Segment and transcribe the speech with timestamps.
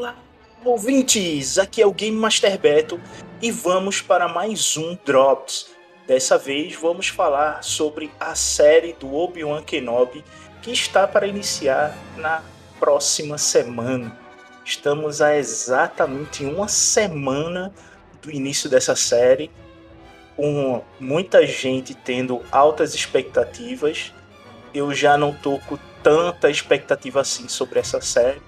[0.00, 0.16] Olá,
[0.64, 1.58] ouvintes!
[1.58, 2.98] Aqui é o Game Master Beto
[3.42, 5.66] e vamos para mais um Drops.
[6.06, 10.24] Dessa vez vamos falar sobre a série do Obi-Wan Kenobi
[10.62, 12.42] que está para iniciar na
[12.78, 14.18] próxima semana.
[14.64, 17.70] Estamos a exatamente uma semana
[18.22, 19.50] do início dessa série,
[20.34, 24.14] com muita gente tendo altas expectativas.
[24.72, 28.40] Eu já não estou com tanta expectativa assim sobre essa série.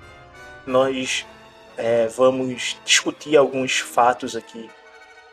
[0.66, 1.27] Nós
[1.76, 4.68] é, vamos discutir alguns fatos aqui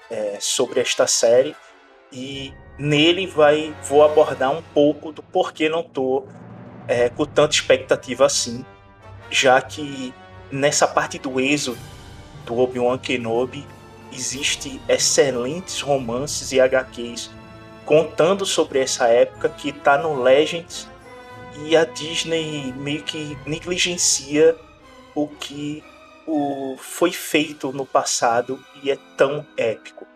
[0.10, 1.56] é, sobre esta série.
[2.12, 6.28] E nele vai vou abordar um pouco do porquê não estou
[6.88, 8.66] é, com tanta expectativa assim,
[9.30, 10.14] já que
[10.52, 11.78] nessa parte do êxodo
[12.46, 13.64] do Obi-Wan Kenobi
[14.12, 17.30] existe excelentes romances e HQs
[17.86, 20.88] contando sobre essa época que está no Legends
[21.64, 24.56] e a Disney meio que negligencia
[25.14, 25.84] o que
[26.30, 30.08] o foi feito no passado e é tão épico.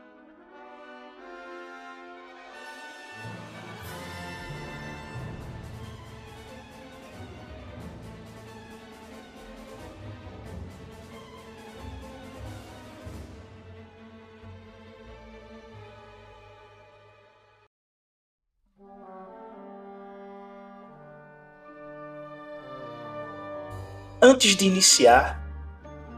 [24.21, 25.42] Antes de iniciar,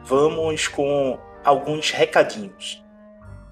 [0.05, 2.83] vamos com alguns recadinhos.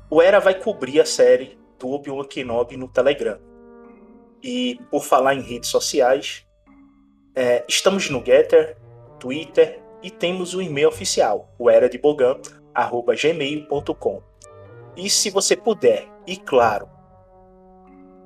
[0.09, 3.40] O Era vai cobrir a série do Obi-Wan Kenobi no Telegram.
[4.41, 6.46] E por falar em redes sociais,
[7.36, 8.78] é, estamos no Getter,
[9.19, 14.22] Twitter e temos o e-mail oficial, o era de gmail.com.
[14.96, 16.88] E se você puder, e claro,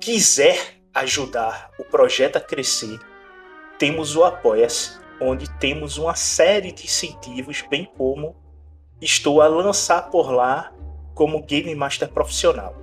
[0.00, 0.58] quiser
[0.92, 2.98] ajudar o projeto a crescer,
[3.78, 8.36] temos o Apoia-se onde temos uma série de incentivos, bem como
[9.00, 10.72] estou a lançar por lá
[11.14, 12.74] como Game Master profissional.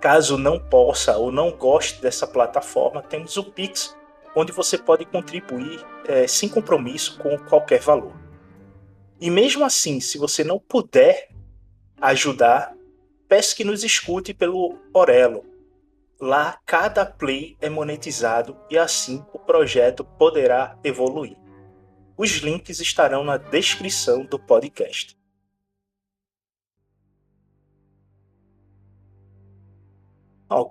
[0.00, 3.96] Caso não possa ou não goste dessa plataforma, temos o Pix,
[4.36, 8.12] onde você pode contribuir é, sem compromisso com qualquer valor.
[9.20, 11.28] E mesmo assim, se você não puder
[12.00, 12.74] ajudar,
[13.28, 15.44] peço que nos escute pelo Orelo,
[16.24, 21.36] Lá, cada play é monetizado e assim o projeto poderá evoluir.
[22.16, 25.18] Os links estarão na descrição do podcast.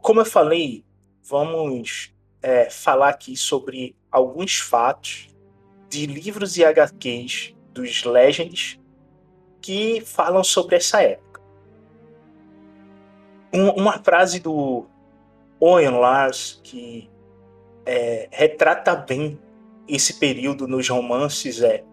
[0.01, 0.83] Como eu falei,
[1.21, 5.27] vamos é, falar aqui sobre alguns fatos
[5.87, 8.79] de livros e HQs dos Legends
[9.61, 11.39] que falam sobre essa época.
[13.53, 14.87] uma frase do
[15.65, 17.09] Owen Lars, que
[17.85, 19.39] é, retrata bem
[19.87, 21.85] esse período nos romances, é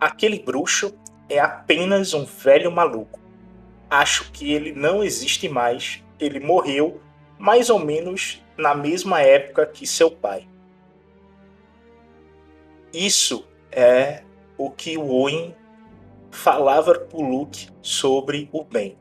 [0.00, 0.94] aquele bruxo
[1.28, 3.20] é apenas um velho maluco.
[3.90, 6.02] Acho que ele não existe mais.
[6.18, 7.02] Ele morreu
[7.38, 10.48] mais ou menos na mesma época que seu pai.
[12.94, 14.22] Isso é
[14.56, 15.54] o que o Owen
[16.30, 18.96] falava para Luke sobre o bem.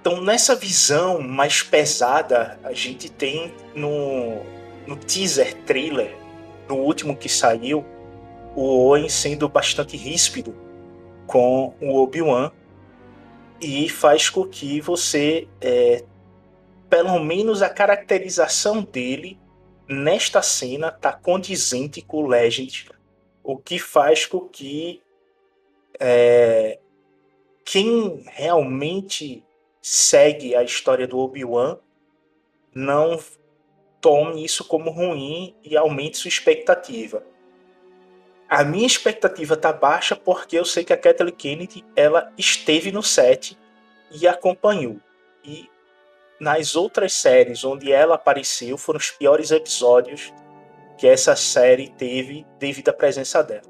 [0.00, 4.42] Então, nessa visão mais pesada, a gente tem no,
[4.86, 6.16] no teaser trailer,
[6.66, 7.84] no último que saiu,
[8.56, 10.54] o Owen sendo bastante ríspido
[11.26, 12.50] com o Obi-Wan
[13.60, 16.02] e faz com que você, é,
[16.88, 19.38] pelo menos a caracterização dele
[19.86, 22.88] nesta cena tá condizente com o Legend,
[23.44, 25.02] o que faz com que
[25.98, 26.78] é,
[27.64, 29.44] quem realmente
[29.80, 31.78] segue a história do Obi-Wan,
[32.74, 33.18] não
[34.00, 37.22] tome isso como ruim e aumente sua expectativa.
[38.48, 43.02] A minha expectativa tá baixa porque eu sei que a Kathleen Kennedy ela esteve no
[43.02, 43.56] set
[44.10, 44.98] e acompanhou.
[45.44, 45.68] E
[46.40, 50.32] nas outras séries onde ela apareceu foram os piores episódios
[50.98, 53.62] que essa série teve devido à presença dela.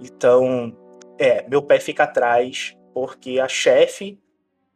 [0.00, 0.76] Então,
[1.18, 4.18] é, meu pé fica atrás porque a chefe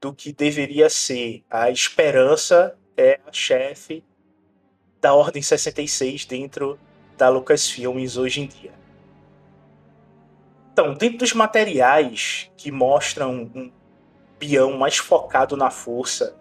[0.01, 4.05] do que deveria ser a esperança é a chefe
[5.01, 6.79] da Ordem 66 dentro
[7.17, 8.73] da Lucasfilmes hoje em dia.
[10.73, 13.73] Então, dentro dos materiais que mostram um
[14.39, 16.37] peão mais focado na força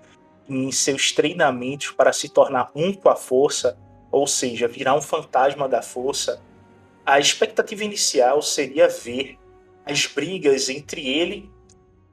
[0.47, 3.77] em seus treinamentos para se tornar um com a força,
[4.11, 6.41] ou seja, virar um fantasma da força,
[7.05, 9.37] a expectativa inicial seria ver
[9.85, 11.51] as brigas entre ele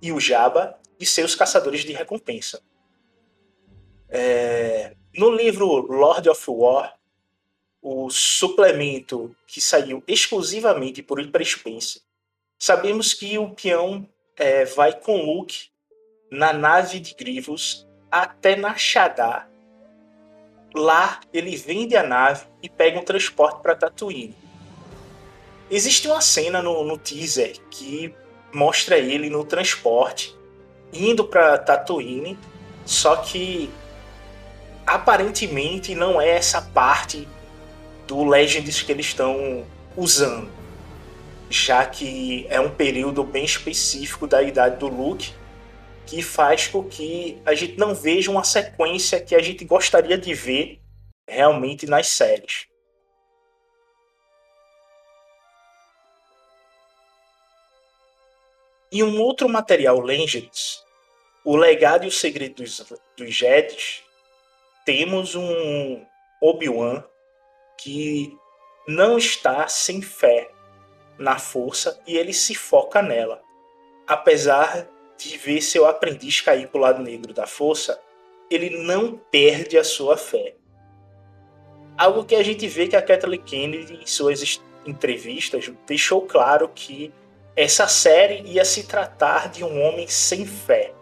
[0.00, 2.62] e o Jabba e seus caçadores de recompensa.
[4.08, 6.94] É, no livro Lord of War,
[7.82, 12.02] o suplemento que saiu exclusivamente por Hyper Spencer,
[12.58, 15.68] sabemos que o peão é, vai com Luke
[16.30, 19.50] na nave de Grievous até Nashadar.
[20.74, 24.36] Lá ele vende a nave e pega um transporte para Tatooine.
[25.70, 28.14] Existe uma cena no, no teaser que
[28.52, 30.36] mostra ele no transporte
[30.94, 32.38] indo para Tatooine,
[32.84, 33.70] só que
[34.86, 37.26] aparentemente não é essa parte
[38.06, 40.50] do Legends que eles estão usando,
[41.48, 45.32] já que é um período bem específico da idade do Luke
[46.06, 50.34] que faz com que a gente não veja uma sequência que a gente gostaria de
[50.34, 50.80] ver
[51.26, 52.66] realmente nas séries.
[58.92, 60.83] E um outro material Legends,
[61.44, 62.80] O Legado e o Segredo dos,
[63.16, 63.38] dos
[64.84, 66.04] temos um
[66.40, 67.04] Obi-Wan
[67.78, 68.36] que
[68.88, 70.50] não está sem fé
[71.18, 73.42] na força e ele se foca nela.
[74.06, 78.00] Apesar de ver seu aprendiz cair para o lado negro da força,
[78.50, 80.54] ele não perde a sua fé.
[81.96, 87.12] Algo que a gente vê que a Kathleen Kennedy, em suas entrevistas, deixou claro que
[87.56, 90.92] essa série ia se tratar de um homem sem fé.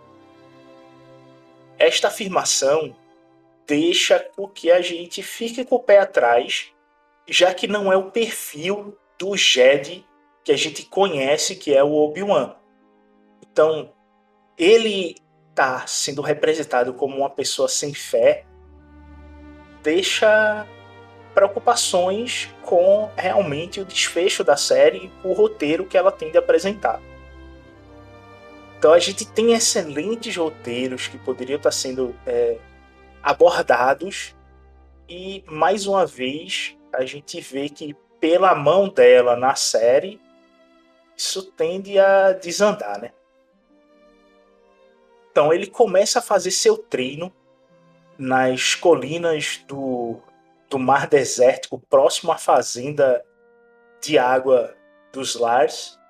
[1.82, 2.94] Esta afirmação
[3.66, 6.72] deixa com que a gente fique com o pé atrás,
[7.28, 10.06] já que não é o perfil do Jedi
[10.44, 12.54] que a gente conhece, que é o Obi-Wan.
[13.42, 13.92] Então,
[14.56, 15.16] ele
[15.56, 18.44] tá sendo representado como uma pessoa sem fé
[19.82, 20.64] deixa
[21.34, 27.00] preocupações com realmente o desfecho da série o roteiro que ela tem de apresentar.
[28.82, 32.58] Então a gente tem excelentes roteiros que poderiam estar sendo é,
[33.22, 34.34] abordados
[35.08, 40.20] e mais uma vez a gente vê que pela mão dela na série
[41.16, 43.12] isso tende a desandar, né?
[45.30, 47.32] Então ele começa a fazer seu treino
[48.18, 50.18] nas colinas do,
[50.68, 53.24] do mar desértico, próximo à fazenda
[54.00, 54.76] de água
[55.12, 56.01] dos Lars.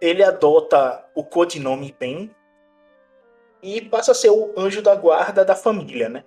[0.00, 2.30] Ele adota o codinome Ben,
[3.64, 6.22] e passa a ser o anjo da guarda da família, né?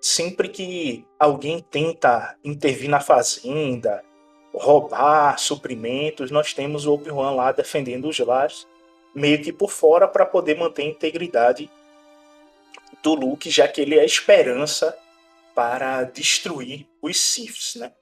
[0.00, 4.04] Sempre que alguém tenta intervir na fazenda,
[4.52, 8.66] roubar suprimentos, nós temos o Obi-Wan lá defendendo os lares,
[9.14, 11.70] meio que por fora para poder manter a integridade
[13.00, 14.96] do Luke, já que ele é a esperança
[15.54, 17.92] para destruir os Siths, né?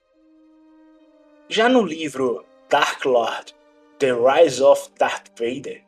[1.50, 3.54] Já no livro Dark Lord:
[3.98, 5.82] The Rise of Darth Vader,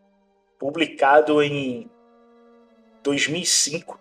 [0.58, 1.90] publicado em
[3.02, 3.98] 2005,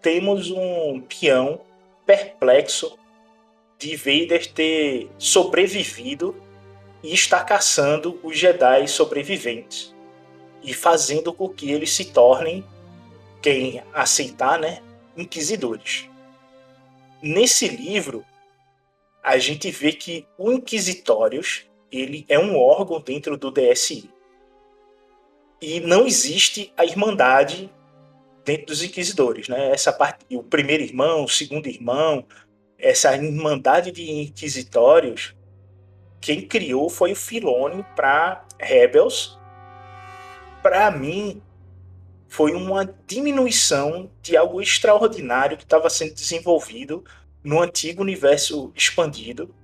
[0.00, 1.60] temos um peão
[2.06, 2.98] perplexo
[3.78, 6.34] de Vader ter sobrevivido
[7.02, 9.94] e está caçando os Jedi sobreviventes
[10.62, 12.64] e fazendo com que eles se tornem,
[13.40, 14.82] quem aceitar, né,
[15.16, 16.08] inquisidores.
[17.22, 18.24] Nesse livro,
[19.22, 24.10] a gente vê que o Inquisitórios ele é um órgão dentro do DSI.
[25.60, 27.70] E não existe a Irmandade
[28.44, 29.70] dentro dos inquisidores, né?
[29.70, 32.24] Essa parte, o primeiro irmão, o segundo irmão,
[32.78, 35.34] essa irmandade de inquisitórios,
[36.20, 39.38] quem criou foi o Filone para Rebels.
[40.62, 41.42] Para mim,
[42.28, 47.04] foi uma diminuição de algo extraordinário que estava sendo desenvolvido
[47.42, 49.54] no antigo universo expandido,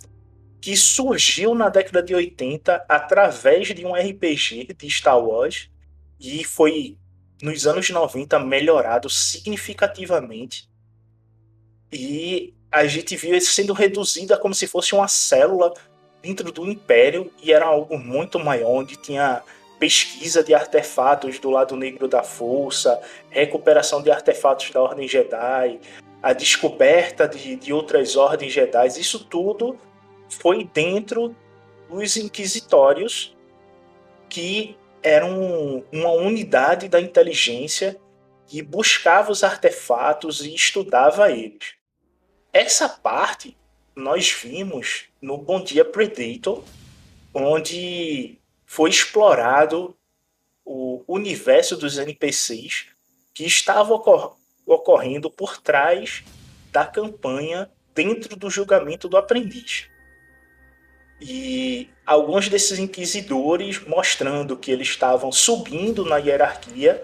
[0.65, 5.69] que surgiu na década de 80 através de um RPG de Star Wars
[6.19, 6.97] e foi
[7.43, 10.67] nos anos 90 melhorado significativamente.
[11.93, 15.71] E a gente viu isso sendo reduzido a como se fosse uma célula
[16.23, 19.43] dentro do Império e era algo muito maior, onde tinha
[19.79, 25.79] pesquisa de artefatos do lado negro da força, recuperação de artefatos da Ordem Jedi,
[26.23, 29.79] a descoberta de, de outras ordens Jedi, isso tudo
[30.29, 31.35] foi dentro
[31.89, 33.37] dos inquisitórios
[34.29, 38.01] que era um, uma unidade da inteligência
[38.47, 41.75] que buscava os artefatos e estudava eles.
[42.53, 43.57] Essa parte
[43.95, 46.65] nós vimos no Bom Dia Predator,
[47.33, 49.97] onde foi explorado
[50.65, 52.87] o universo dos NPCs
[53.33, 56.25] que estava ocor ocorrendo por trás
[56.73, 59.89] da campanha dentro do julgamento do aprendiz.
[61.27, 67.03] E alguns desses inquisidores mostrando que eles estavam subindo na hierarquia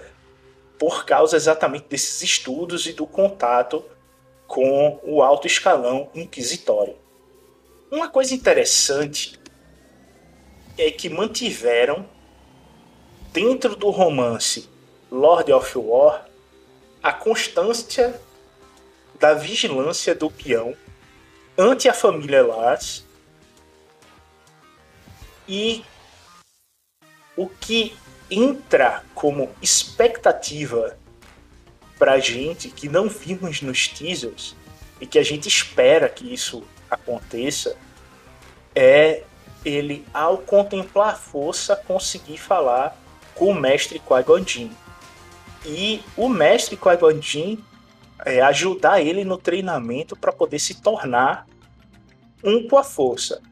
[0.79, 3.83] por causa exatamente desses estudos e do contato
[4.47, 6.97] com o alto escalão inquisitório.
[7.91, 9.41] Uma coisa interessante
[10.77, 12.07] é que mantiveram
[13.33, 14.69] dentro do romance
[15.11, 16.27] Lord of War
[17.03, 18.21] a constância
[19.19, 20.77] da vigilância do peão
[21.57, 23.09] ante a família Lars
[25.50, 25.85] e
[27.37, 27.97] o que
[28.30, 30.97] entra como expectativa
[31.99, 34.54] pra gente que não vimos nos teasers
[35.00, 37.76] e que a gente espera que isso aconteça
[38.76, 39.25] é
[39.64, 42.97] ele, ao contemplar a força, conseguir falar
[43.35, 44.71] com o mestre Qui-Gon Jinn.
[45.66, 47.59] E o mestre Qui-Gon Jinn
[48.25, 51.47] é, ajudar ele no treinamento para poder se tornar
[52.45, 53.42] um com a força.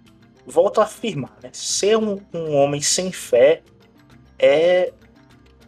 [0.50, 1.50] Volto a afirmar, né?
[1.52, 3.62] ser um, um homem sem fé
[4.38, 4.92] é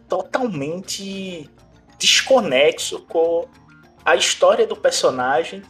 [0.09, 1.49] totalmente
[1.99, 3.47] desconexo com
[4.03, 5.61] a história do personagem,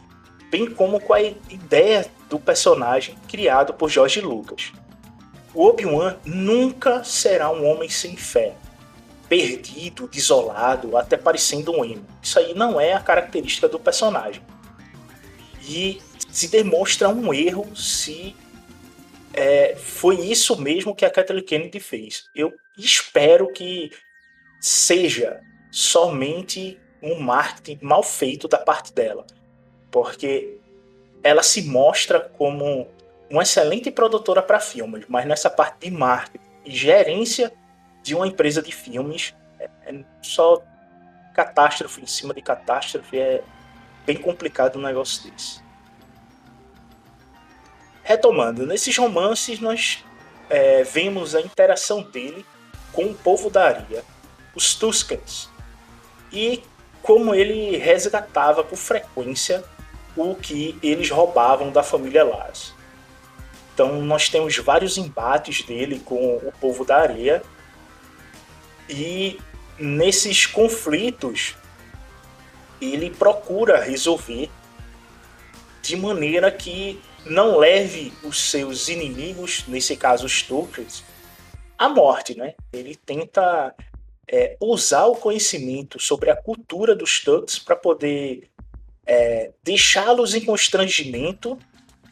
[0.50, 4.72] bem como com a ideia do personagem criado por George Lucas.
[5.54, 8.54] O Obi-Wan nunca será um homem sem fé,
[9.28, 12.06] perdido, desolado, até parecendo um emo.
[12.22, 14.42] Isso aí não é a característica do personagem.
[15.62, 16.00] E
[16.30, 18.34] se demonstra um erro se
[19.34, 22.24] é, foi isso mesmo que a Kathleen Kennedy fez.
[22.34, 23.90] Eu espero que
[24.60, 29.26] seja somente um marketing mal feito da parte dela,
[29.90, 30.58] porque
[31.22, 32.88] ela se mostra como
[33.30, 37.52] uma excelente produtora para filmes, mas nessa parte de marketing e gerência
[38.02, 40.62] de uma empresa de filmes é, é só
[41.34, 43.42] catástrofe em cima de catástrofe é
[44.04, 45.61] bem complicado um negócio desse.
[48.12, 50.04] Retomando, nesses romances nós
[50.50, 52.44] é, vemos a interação dele
[52.92, 54.04] com o povo da Aria,
[54.54, 55.48] os Tuscans,
[56.30, 56.62] e
[57.00, 59.64] como ele resgatava com frequência
[60.14, 62.74] o que eles roubavam da família Lars.
[63.72, 67.42] Então nós temos vários embates dele com o povo da areia
[68.90, 69.40] e
[69.78, 71.56] nesses conflitos
[72.78, 74.50] ele procura resolver
[75.80, 81.04] de maneira que não leve os seus inimigos, nesse caso os Turks,
[81.78, 82.54] à morte, né?
[82.72, 83.74] Ele tenta
[84.28, 88.48] é, usar o conhecimento sobre a cultura dos Turks para poder
[89.06, 91.58] é, deixá-los em constrangimento,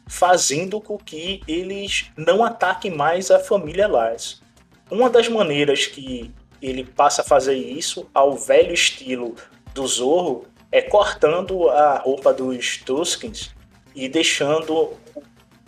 [0.08, 4.42] fazendo com que eles não ataquem mais a família Lars.
[4.90, 9.34] Uma das maneiras que ele passa a fazer isso, ao velho estilo
[9.72, 13.54] do Zorro, é cortando a roupa dos Tuskens
[13.94, 15.22] e deixando o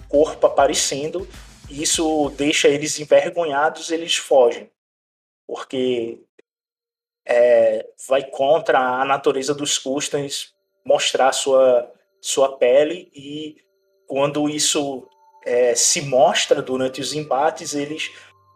[0.08, 1.28] corpo aparecendo.
[1.70, 4.70] Isso deixa eles envergonhados, eles fogem.
[5.46, 6.20] Porque
[7.26, 13.56] é, vai contra a natureza dos Custans mostrar sua, sua pele e
[14.06, 15.08] quando isso
[15.44, 18.10] é, se mostra durante os embates, eles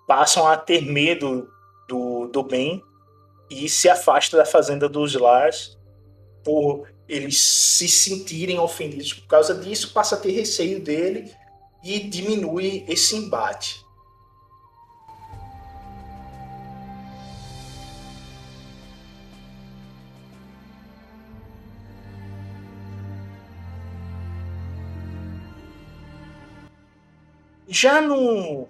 [0.06, 1.48] passam a ter medo
[1.88, 2.82] do, do bem
[3.50, 5.78] e se afastam da fazenda dos Lars
[6.44, 11.32] por eles se sentirem ofendidos por causa disso, passa a ter receio dele
[11.84, 13.84] e diminui esse embate.
[27.68, 28.66] Já no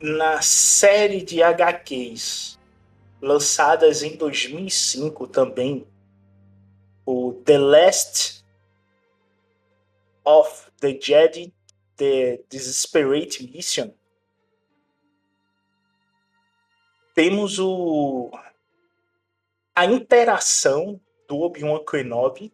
[0.00, 2.58] na série de HQs
[3.20, 5.86] lançadas em 2005 também,
[7.44, 8.44] The Last
[10.24, 11.52] of the Jedi,
[11.96, 13.92] The Desperate Mission,
[17.14, 18.30] temos o
[19.74, 22.52] a interação do Obi-Wan Kenobi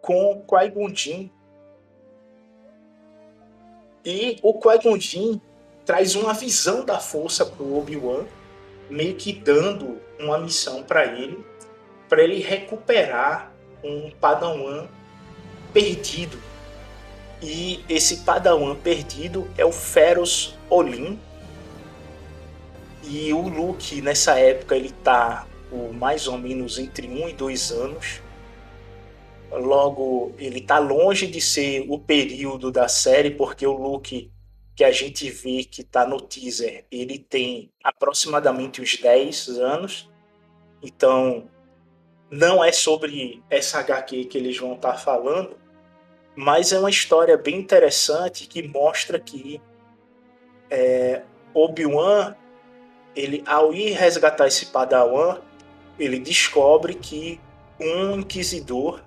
[0.00, 1.30] com Qui-Gon Jinn.
[4.04, 5.40] E o Qui-Gon Jinn
[5.84, 8.26] traz uma visão da força para o Obi-Wan,
[8.88, 11.44] meio que dando uma missão para ele,
[12.08, 14.86] para ele recuperar um Padawan
[15.72, 16.38] perdido.
[17.42, 21.18] E esse Padawan perdido é o Feros Olin.
[23.04, 27.70] E o Luke, nessa época, ele tá por mais ou menos entre um e dois
[27.70, 28.20] anos.
[29.50, 34.30] Logo, ele está longe de ser o período da série, porque o Luke
[34.78, 40.08] que a gente vê que está no teaser, ele tem aproximadamente uns 10 anos.
[40.80, 41.50] Então,
[42.30, 45.56] não é sobre essa HQ que eles vão estar tá falando,
[46.36, 49.60] mas é uma história bem interessante que mostra que
[50.70, 51.22] é,
[51.54, 52.36] Obi-Wan,
[53.16, 55.40] ele, ao ir resgatar esse Padawan,
[55.98, 57.40] ele descobre que
[57.80, 59.02] um inquisidor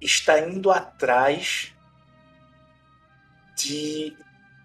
[0.00, 1.72] está indo atrás
[3.56, 4.16] de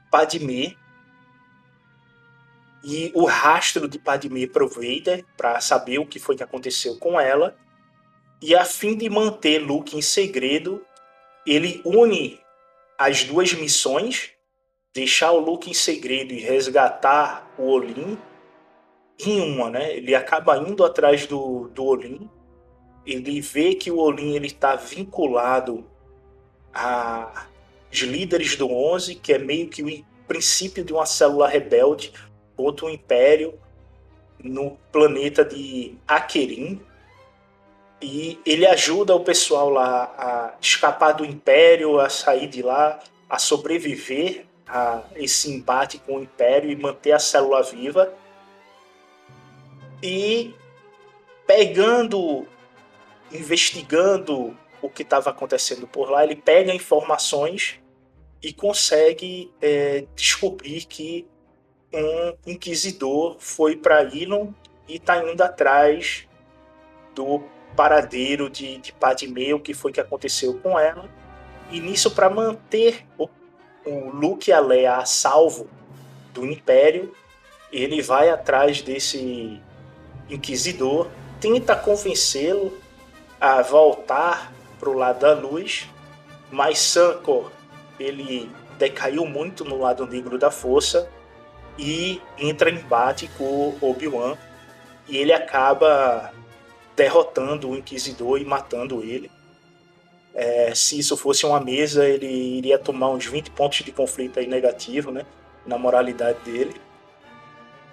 [0.10, 0.76] Padmé
[2.88, 7.20] e o rastro de Padmé para Vader para saber o que foi que aconteceu com
[7.20, 7.58] ela
[8.42, 10.82] e a fim de manter Luke em segredo
[11.46, 12.40] ele une
[12.98, 14.32] as duas missões
[14.94, 18.18] deixar o Luke em segredo e resgatar o Olin
[19.20, 19.98] em uma, né?
[19.98, 22.30] Ele acaba indo atrás do, do Olin
[23.06, 25.86] ele vê que o Olin ele está vinculado
[26.74, 32.12] aos líderes do 11, que é meio que o princípio de uma célula rebelde
[32.58, 33.54] contra o Império
[34.44, 36.82] no planeta de Akerim.
[38.02, 43.00] E ele ajuda o pessoal lá a escapar do Império, a sair de lá,
[43.30, 48.14] a sobreviver a esse embate com o Império e manter a célula viva.
[50.04, 50.54] E
[51.46, 52.46] pegando
[53.32, 57.80] investigando o que estava acontecendo por lá, ele pega informações
[58.42, 61.26] e consegue é, descobrir que
[61.94, 64.50] um inquisidor foi para Ilon
[64.88, 66.28] e está indo atrás
[67.16, 67.44] do
[67.76, 71.10] paradeiro de, de Padmé, o que foi que aconteceu com ela.
[71.72, 73.30] E nisso, para manter o,
[73.86, 75.68] o Luke e a Leia a salvo
[76.34, 77.14] do Império,
[77.72, 79.62] ele vai atrás desse
[80.30, 81.10] inquisidor,
[81.40, 82.78] tenta convencê-lo
[83.40, 85.88] a voltar para o lado da luz,
[86.52, 87.52] mas Sankor
[88.00, 91.10] ele decaiu muito no lado negro da força
[91.78, 94.38] e entra em embate com Obi-Wan
[95.08, 96.34] e ele acaba
[96.96, 99.32] derrotando o Inquisidor e matando ele.
[100.34, 104.48] É, se isso fosse uma mesa, ele iria tomar uns 20 pontos de conflito aí
[104.48, 105.26] negativo, né?
[105.66, 106.76] Na moralidade dele.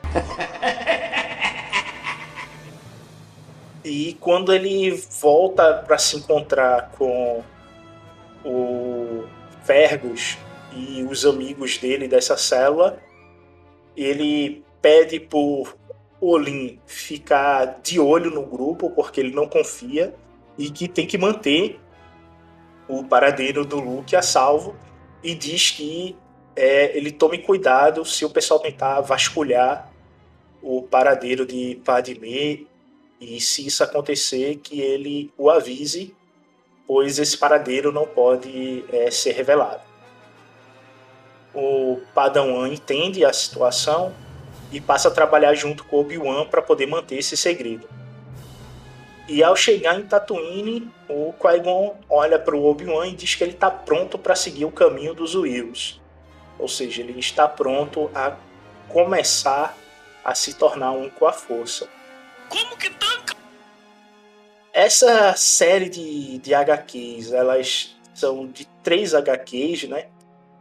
[3.85, 7.45] E quando ele volta para se encontrar com
[8.43, 9.25] o
[9.63, 10.39] Fergus
[10.73, 12.99] e os amigos dele dessa célula,
[13.97, 15.77] ele pede por
[16.21, 20.15] Olin ficar de olho no grupo, porque ele não confia,
[20.57, 21.81] e que tem que manter
[22.89, 24.77] o paradeiro do Luke a salvo,
[25.23, 26.17] e diz que
[26.57, 29.93] é, ele tome cuidado se o pessoal tentar vasculhar
[30.63, 32.61] o paradeiro de Padmé
[33.21, 36.15] e se isso acontecer, que ele o avise,
[36.87, 39.83] pois esse paradeiro não pode é, ser revelado.
[41.55, 44.13] O Padawan entende a situação
[44.73, 47.89] e passa a trabalhar junto com Obi-Wan para poder manter esse segredo.
[49.27, 53.53] E ao chegar em Tatooine, o Qui-Gon olha para o Obi-Wan e diz que ele
[53.53, 56.01] está pronto para seguir o caminho dos Wills.
[56.59, 58.37] Ou seja, ele está pronto a
[58.89, 59.77] começar
[60.23, 61.89] a se tornar um com a força.
[62.49, 63.35] Como que tanca?
[64.73, 70.07] Essa série de, de HQs, elas são de três HQs, né?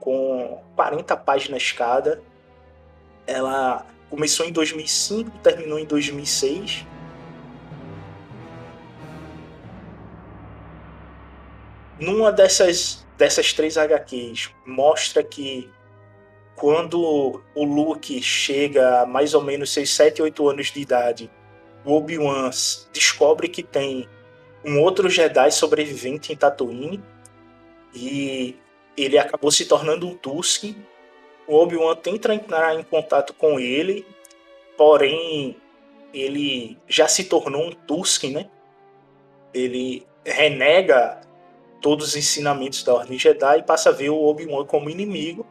[0.03, 2.21] Com 40 páginas cada.
[3.25, 6.85] Ela começou em 2005, terminou em 2006.
[11.99, 15.71] Numa dessas, dessas três HQs, mostra que
[16.57, 21.31] quando o Luke chega a mais ou menos seus 7, 8 anos de idade
[21.85, 22.49] o Obi-Wan
[22.93, 24.07] descobre que tem
[24.63, 27.03] um outro Jedi sobrevivente em Tatooine
[27.93, 28.55] e
[28.97, 30.75] ele acabou se tornando um Tusken.
[31.47, 34.05] O Obi-Wan tenta entrar em contato com ele,
[34.77, 35.57] porém
[36.13, 38.49] ele já se tornou um Tusken, né?
[39.53, 41.21] Ele renega
[41.81, 45.45] todos os ensinamentos da Ordem Jedi e passa a ver o Obi-Wan como inimigo.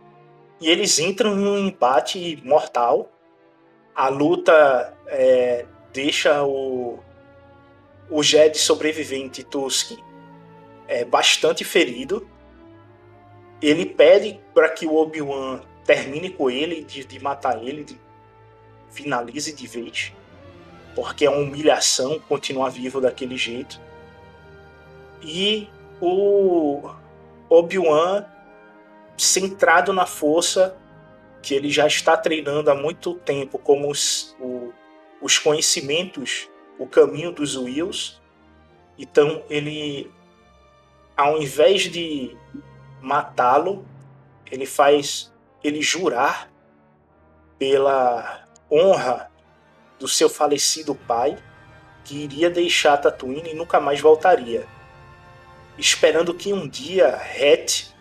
[0.60, 3.10] E eles entram em um embate mortal.
[3.94, 6.98] A luta é, deixa o,
[8.08, 9.98] o Jedi sobrevivente Tusk
[10.88, 12.26] é, bastante ferido.
[13.62, 18.00] Ele pede para que o Obi-Wan termine com ele, de, de matar ele, de,
[18.90, 20.12] finalize de vez.
[20.94, 23.80] Porque é uma humilhação continuar vivo daquele jeito.
[25.22, 25.68] E
[26.00, 26.90] o
[27.48, 28.24] Obi-Wan,
[29.16, 30.76] centrado na força,
[31.40, 34.72] que ele já está treinando há muito tempo como os, o
[35.22, 38.20] os conhecimentos, o caminho dos Wills.
[38.98, 40.10] Então ele,
[41.16, 42.36] ao invés de
[43.02, 43.84] matá-lo,
[44.50, 46.50] ele faz ele jurar
[47.58, 49.30] pela honra
[49.98, 51.36] do seu falecido pai
[52.04, 54.66] que iria deixar Tatooine e nunca mais voltaria,
[55.78, 57.92] esperando que um dia Het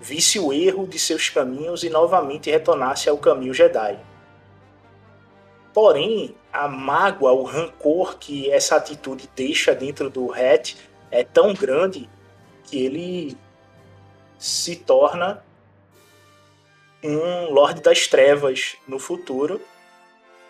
[0.00, 3.98] visse o erro de seus caminhos e novamente retornasse ao caminho Jedi.
[5.74, 10.76] Porém, a mágoa, o rancor que essa atitude deixa dentro do Hat
[11.10, 12.08] é tão grande
[12.64, 13.36] que ele
[14.40, 15.44] se torna
[17.04, 19.60] um Lorde das Trevas no futuro,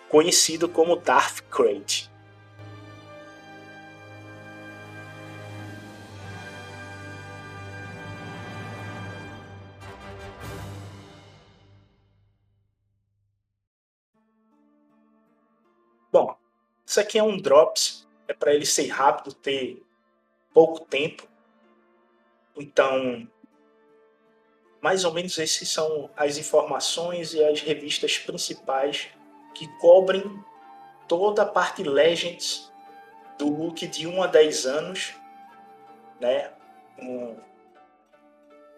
[0.08, 2.08] conhecido como Darth Krayt.
[16.12, 16.36] Bom,
[16.86, 19.82] isso aqui é um drops, é para ele ser rápido, ter
[20.54, 21.28] pouco tempo.
[22.56, 23.28] Então,
[24.80, 29.08] mais ou menos esses são as informações e as revistas principais
[29.54, 30.42] que cobrem
[31.06, 32.72] toda a parte Legends
[33.38, 35.14] do look de 1 a 10 anos,
[36.20, 36.50] né?
[36.98, 37.36] Um,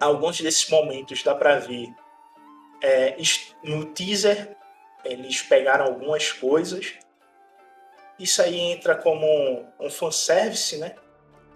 [0.01, 1.93] alguns desses momentos dá para ver
[2.83, 3.17] é,
[3.63, 4.57] no teaser
[5.05, 6.97] eles pegaram algumas coisas
[8.23, 10.95] isso aí entra como um, um fanservice, né?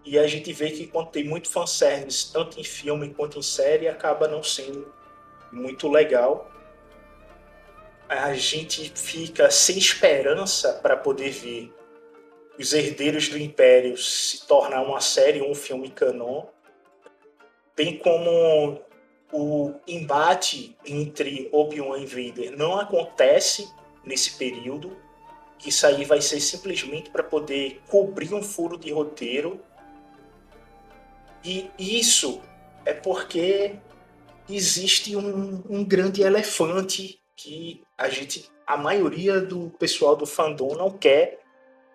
[0.07, 3.89] E a gente vê que quando tem muito fanservice, tanto em filme quanto em série,
[3.89, 4.95] acaba não sendo
[5.53, 6.49] muito legal.
[8.09, 11.75] A gente fica sem esperança para poder ver
[12.57, 16.47] os Herdeiros do Império se tornar uma série ou um filme canon.
[17.77, 18.81] Bem como
[19.33, 23.69] o embate entre Obi-Wan e Vader não acontece
[24.05, 24.97] nesse período
[25.59, 29.61] que isso aí vai ser simplesmente para poder cobrir um furo de roteiro.
[31.47, 32.43] E isso
[32.85, 33.77] é porque
[34.49, 40.91] existe um, um grande elefante que a gente, a maioria do pessoal do fandom não
[40.91, 41.39] quer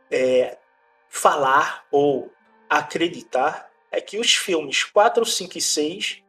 [0.10, 0.58] é,
[1.10, 2.32] falar ou
[2.70, 6.24] acreditar, é que os filmes 4, 5 e 6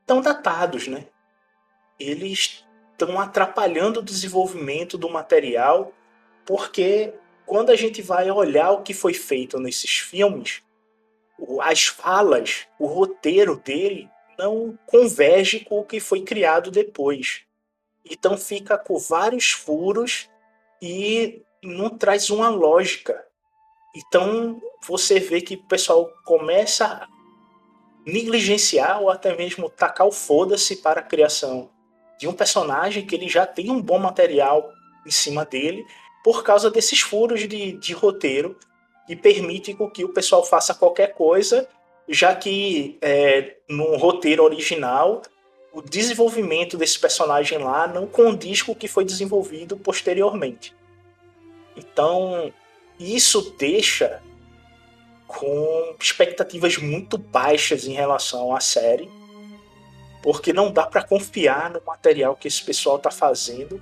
[0.00, 1.06] estão datados, né?
[2.00, 5.92] Eles estão atrapalhando o desenvolvimento do material
[6.46, 7.12] porque
[7.44, 10.62] quando a gente vai olhar o que foi feito nesses filmes,
[11.60, 17.42] as falas, o roteiro dele não converge com o que foi criado depois.
[18.04, 20.28] Então fica com vários furos
[20.80, 23.24] e não traz uma lógica.
[23.94, 27.08] Então você vê que o pessoal começa a
[28.06, 31.70] negligenciar ou até mesmo tacar o foda-se para a criação
[32.18, 34.72] de um personagem que ele já tem um bom material
[35.06, 35.84] em cima dele
[36.24, 38.58] por causa desses furos de, de roteiro
[39.08, 41.66] que permite que o pessoal faça qualquer coisa,
[42.06, 45.22] já que é, no roteiro original
[45.72, 50.74] o desenvolvimento desse personagem lá não condiz com o que foi desenvolvido posteriormente.
[51.74, 52.52] Então,
[53.00, 54.20] isso deixa
[55.26, 59.08] com expectativas muito baixas em relação à série,
[60.22, 63.80] porque não dá para confiar no material que esse pessoal está fazendo,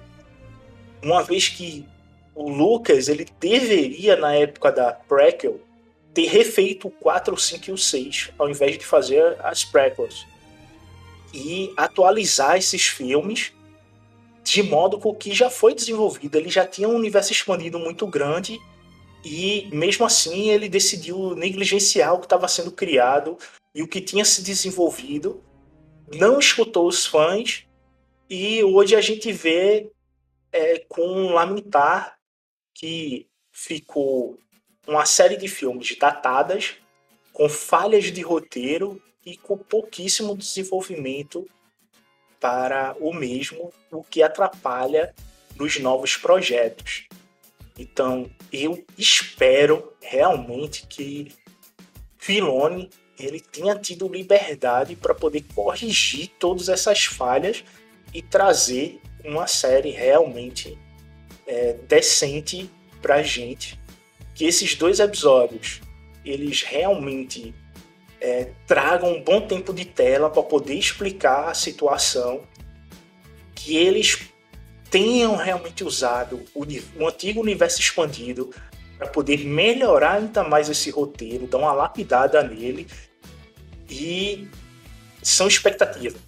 [1.02, 1.84] uma vez que
[2.36, 5.58] o Lucas, ele deveria, na época da prequel,
[6.12, 10.26] ter refeito o 4, o 5 e o 6, ao invés de fazer as prequels.
[11.32, 13.52] E atualizar esses filmes
[14.44, 16.36] de modo com que já foi desenvolvido.
[16.36, 18.60] Ele já tinha um universo expandido muito grande
[19.24, 23.36] e, mesmo assim, ele decidiu negligenciar o que estava sendo criado
[23.74, 25.42] e o que tinha se desenvolvido.
[26.14, 27.66] Não escutou os fãs
[28.30, 29.90] e hoje a gente vê
[30.52, 32.15] é, com lamentar
[32.76, 34.38] que ficou
[34.86, 36.76] uma série de filmes datadas,
[37.32, 41.48] com falhas de roteiro e com pouquíssimo desenvolvimento
[42.38, 45.14] para o mesmo, o que atrapalha
[45.56, 47.08] nos novos projetos.
[47.78, 51.32] Então, eu espero realmente que
[52.18, 57.64] Filone ele tenha tido liberdade para poder corrigir todas essas falhas
[58.12, 60.78] e trazer uma série realmente
[61.46, 63.78] é, decente pra gente
[64.34, 65.80] que esses dois episódios
[66.24, 67.54] eles realmente
[68.20, 72.42] é, tragam um bom tempo de tela para poder explicar a situação,
[73.54, 74.28] que eles
[74.90, 76.64] tenham realmente usado o,
[76.98, 78.52] o antigo universo expandido
[78.98, 82.86] para poder melhorar ainda mais esse roteiro, dar uma lapidada nele
[83.88, 84.48] e
[85.22, 86.20] são expectativas.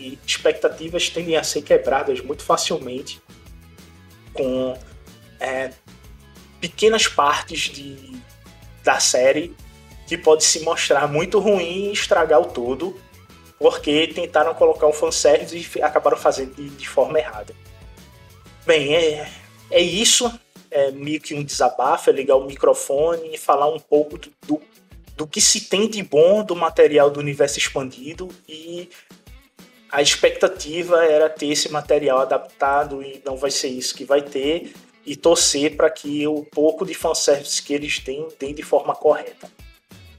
[0.00, 3.20] E expectativas tendem a ser quebradas muito facilmente
[4.36, 4.76] com
[5.40, 5.70] é,
[6.60, 8.20] pequenas partes de,
[8.82, 9.54] da série
[10.06, 12.98] que pode se mostrar muito ruim e estragar o todo,
[13.58, 17.54] porque tentaram colocar um fanservice e acabaram fazendo de, de forma errada.
[18.64, 19.28] Bem, é,
[19.70, 20.32] é isso.
[20.70, 24.62] É meio que um desabafo, é ligar o microfone e falar um pouco do, do,
[25.16, 28.90] do que se tem de bom do material do universo expandido e
[29.90, 34.72] a expectativa era ter esse material adaptado e não vai ser isso que vai ter
[35.04, 39.48] e torcer para que o pouco de fanservice que eles têm tem de forma correta.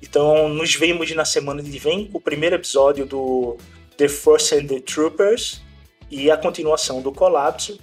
[0.02, 3.58] Então, nos vemos na semana que vem o primeiro episódio do
[3.98, 5.62] The Force and the Troopers
[6.10, 7.78] e a continuação do Colapso,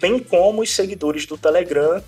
[0.00, 2.02] bem como os seguidores do Telegram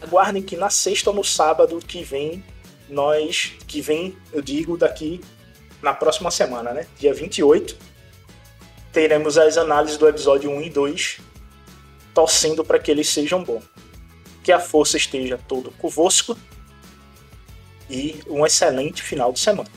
[0.00, 2.42] aguardem que na sexta ou no sábado que vem,
[2.88, 5.20] nós, que vem, eu digo, daqui
[5.82, 6.86] na próxima semana, né?
[6.98, 7.76] Dia 28,
[8.92, 11.20] teremos as análises do episódio 1 e 2,
[12.14, 13.64] torcendo para que eles sejam bons.
[14.42, 16.36] Que a força esteja todo convosco
[17.88, 19.68] e um excelente final de semana.